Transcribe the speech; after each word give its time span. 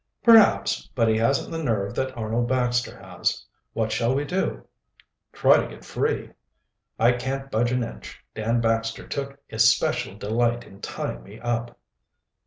"Perhaps, 0.23 0.89
but 0.95 1.07
he 1.07 1.15
hasn't 1.15 1.51
the 1.51 1.61
nerve 1.63 1.93
that 1.93 2.17
Arnold 2.17 2.47
Baxter 2.47 2.97
has. 2.99 3.45
What 3.73 3.91
shall 3.91 4.15
we 4.15 4.25
do?" 4.25 4.65
"Try 5.31 5.57
to 5.57 5.67
get 5.67 5.85
free." 5.85 6.31
"I 6.97 7.11
can't 7.11 7.51
budge 7.51 7.71
an 7.71 7.83
inch. 7.83 8.19
Dan 8.33 8.61
Baxter 8.61 9.07
took 9.07 9.37
especial 9.51 10.15
delight 10.17 10.63
in 10.63 10.81
tying 10.81 11.21
me 11.21 11.39
up." 11.39 11.77